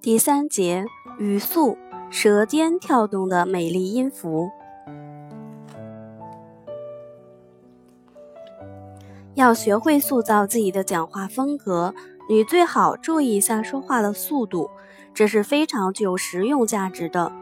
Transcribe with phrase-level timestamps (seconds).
[0.00, 0.84] 第三节
[1.18, 1.76] 语速，
[2.10, 4.48] 舌尖跳动的美丽音符。
[9.34, 11.92] 要学会塑造自己的讲话风格，
[12.28, 14.70] 你最好注意一下说话的速度，
[15.12, 17.32] 这是非常具有实用价值的。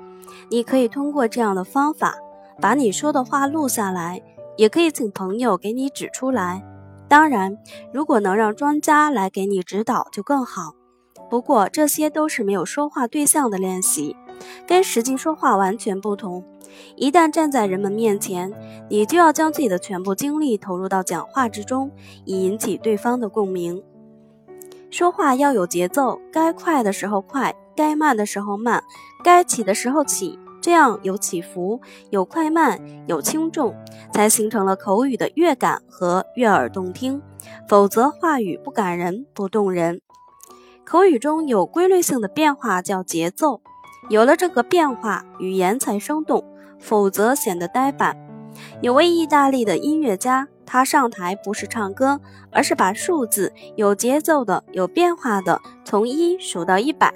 [0.50, 2.16] 你可以通过这样的方法，
[2.60, 4.22] 把你说的话录下来，
[4.56, 6.64] 也可以请朋友给你指出来。
[7.14, 7.56] 当然，
[7.92, 10.74] 如果能让专家来给你指导，就更好。
[11.30, 14.16] 不过这些都是没有说话对象的练习，
[14.66, 16.44] 跟实际说话完全不同。
[16.96, 18.52] 一旦站在人们面前，
[18.90, 21.92] 你就要将自己的全部精力投入到讲话之中，
[22.24, 23.80] 以引起对方的共鸣。
[24.90, 28.82] 说话要有节奏，该快的时候快，该慢的时候慢，
[29.22, 31.78] 该起的时候起，这样有起伏，
[32.08, 33.74] 有快慢，有轻重，
[34.14, 37.20] 才形成了口语的乐感和悦耳动听。
[37.68, 40.00] 否则，话语不感人，不动人。
[40.82, 43.60] 口语中有规律性的变化叫节奏，
[44.08, 46.42] 有了这个变化，语言才生动，
[46.78, 48.16] 否则显得呆板。
[48.80, 57.12] 有位意大利的音乐家，他上台不是唱歌，而是把数字有节奏的、有变化的从一数到一百，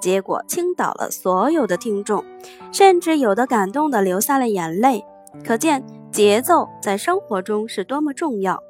[0.00, 2.24] 结果倾倒了所有的听众，
[2.72, 5.04] 甚至有的感动的流下了眼泪。
[5.44, 8.62] 可见节奏在生活中是多么重要。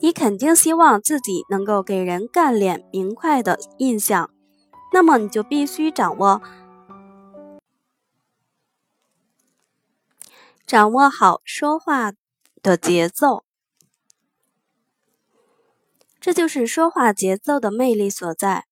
[0.00, 4.30] 你肯定希望自己能够给人干练明快的印象，
[4.92, 6.42] 那么你就必须掌握
[10.66, 12.12] 掌握好说话
[12.62, 13.44] 的节奏。
[16.22, 18.66] 这就是说话节奏的魅力所在。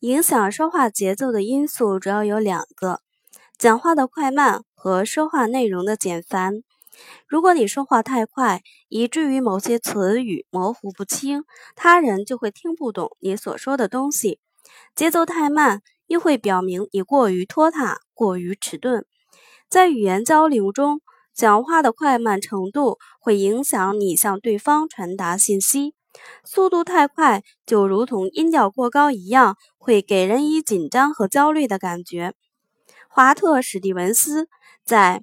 [0.00, 2.98] 影响说话节奏的因素主要有两个：
[3.56, 6.64] 讲话的快慢和说话内容的简繁。
[7.28, 11.44] 如果你说话太快，以至于某些词语模糊不清，
[11.76, 14.40] 他人就会听不懂你所说的东西；
[14.96, 19.06] 节奏太慢，又会表明你过于拖沓、过于迟钝。
[19.70, 21.00] 在语言交流中，
[21.32, 25.94] 讲话的快慢程度会影响你向对方传达信息。
[26.44, 32.34] 速度太快，就如同音调过高一样，会给人以紧张和焦虑的感觉。
[33.08, 34.48] 华特·史蒂文斯
[34.84, 35.22] 在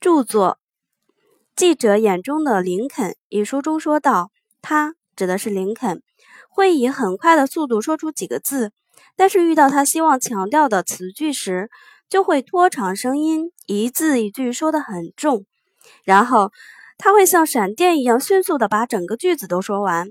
[0.00, 0.58] 著作。
[1.56, 4.30] 记者眼中的林肯一书中说道
[4.60, 6.02] ：“他指的是林肯，
[6.48, 8.72] 会以很快的速度说出几个字，
[9.14, 11.70] 但是遇到他希望强调的词句时，
[12.08, 15.46] 就会拖长声音，一字一句说得很重。
[16.02, 16.50] 然后
[16.98, 20.10] 他会像闪电一样迅速地把整个句子都说完。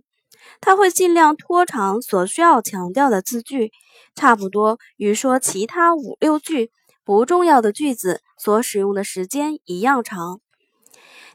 [0.61, 3.71] 他会尽量拖长所需要强调的字句，
[4.15, 6.71] 差不多与说其他五六句
[7.03, 10.39] 不重要的句子所使用的时间一样长。”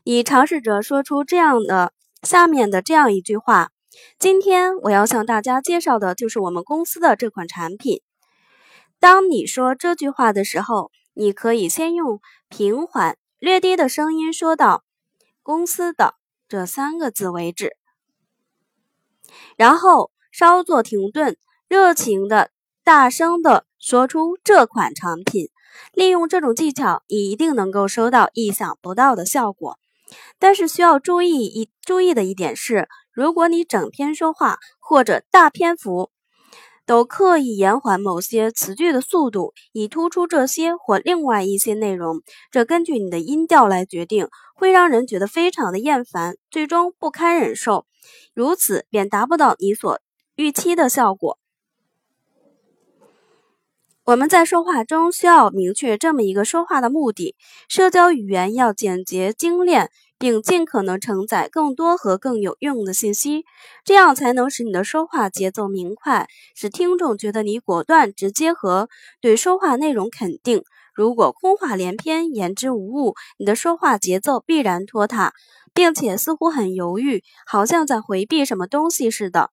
[0.04, 1.92] 你尝试着说出这样的
[2.22, 3.70] 下面的这样一句话：
[4.19, 8.00] 今天我要向大家介绍的就是我们公司的这款产品。
[9.00, 14.82] 当你说这句话的时候，你可以先用平缓、略低的声音说到
[15.42, 16.14] “公司的”
[16.48, 17.76] 这三个字为止，
[19.56, 21.37] 然后稍作停顿，
[21.69, 22.50] 热情地、
[22.84, 25.49] 大声地说出这款产品。
[25.93, 29.78] 利用这种技巧，你一定能够收到意想不到的效果。
[30.38, 36.11] 但是需要注意一注意的一点是，如果你整篇说话或者大篇幅
[36.88, 47.84] 都刻意延缓某些词句的速度，以突出这些或另外一些内容，这根据你的音调来决定，会让人觉得非常的厌烦，最终不堪忍受，
[48.32, 50.00] 如此便达不到你所
[50.34, 51.38] 预期的效果。
[54.05, 57.37] 我们在说话中需要明确这么一个说话的目的：
[57.69, 63.45] 社交语言要简洁精炼，并尽可能承载更多和更有用的信息，
[63.84, 68.89] 这样才能使你的说话节奏明快，使听众觉得你果断、直接和
[69.21, 70.62] 对说话内容肯定。
[70.95, 75.33] 如果空话连篇、言之无物，你的说话节奏必然拖沓，
[75.73, 79.50] 并且似乎很犹豫，好像在回避什么东西似的。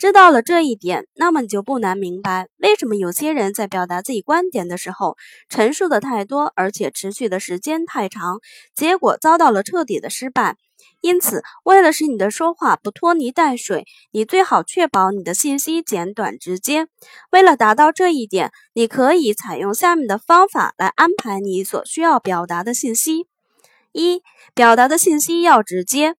[0.00, 5.18] 知道了这一点，那么你就不难明白，为什么有些人在表达自己观点的时候，
[5.50, 8.38] 陈述的太多，而且持续的时间太长，
[8.74, 10.56] 结果遭到了彻底的失败。
[11.02, 16.86] 因此，为了使你的说话不拖泥带水，你最好确保你的信息简短直接。
[17.30, 23.26] 为了达到这一点，你可以采用下面的方法来安排你所需要表达的信息：
[23.92, 24.22] 一、
[24.54, 26.14] 表达的信息要直接。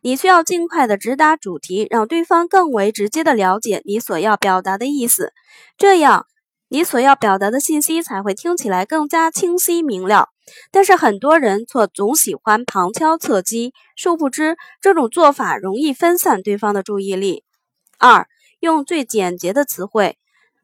[0.00, 5.32] 你需要尽快的直达主题，让对方更为直接的了解你所要表达的意思，
[5.76, 6.26] 这样
[6.68, 10.28] 你所要表达的信息才会听起来更加清晰明了。
[10.70, 17.44] 但是很多人却总喜欢旁敲侧击，殊不知这种做法容易分散对方的注意力。
[17.98, 18.26] 二，
[18.60, 20.16] 用最简洁的词汇。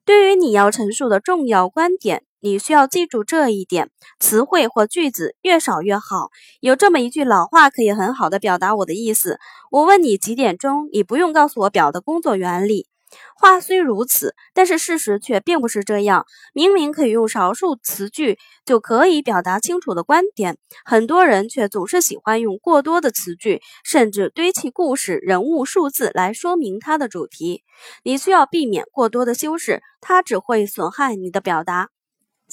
[0.06, 3.88] 对于你要陈述的重要观点，你需要记住这一点：
[4.20, 6.29] 词汇或句子越少越好。
[6.61, 9.38] 有这么一句老话，可以很好的表达我的意思。
[9.70, 12.87] 我问你几点钟，你不用告诉我表的工作原理。
[13.35, 16.26] 话虽如此，但是事实却并不是这样。
[16.52, 27.62] 明明可以用少数词句就可以表达清楚的观点，很多人却总是喜欢用过多的词句，甚至堆砌故事、人物、数字来说明他的主题。
[28.02, 31.88] 你需要避免过多的修饰，它只会损害你的表达。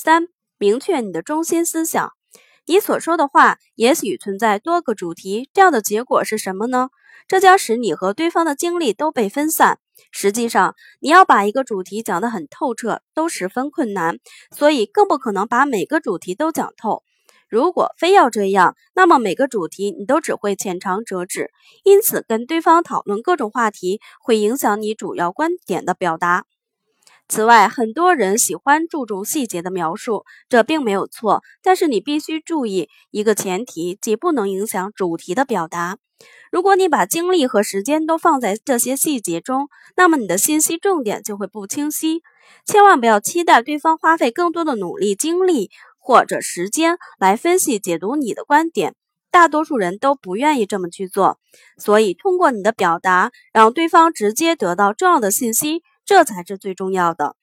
[0.03, 2.13] 三、明确你的中心思想。
[2.65, 6.89] 你所说的话也许存在多个主题，这样的结果是什么呢？
[7.27, 9.77] 这将使你和对方的精力都被分散。
[10.12, 14.18] 实际上，你要把一个主题讲得很透彻，都十分困难，
[14.50, 17.04] 所以更不可能把每个主题都讲透。
[17.47, 21.51] 如果非要这样，那么每个主题你都只会浅尝辄止。
[21.83, 26.45] 因此，跟对方讨论各种话题会影响你主要观点的表达。
[27.31, 35.98] 此外，很多人喜欢注重细节的描述，这并没有错，但是你必须注意一个前提，即不能影响主题的表达。
[36.51, 42.22] 如果你把精力和时间都放在这些细节中，那么你的信息重点就会不清晰。
[42.66, 48.94] 千万不要期待对方花费更多的努力、精力或者时间来分析、解读你的观点。
[49.31, 51.39] 大多数人都不愿意这么去做，
[51.78, 55.81] 所以通过你的表达，让对方直接得到重要的信息，
[56.12, 57.38] 这才是最重要的。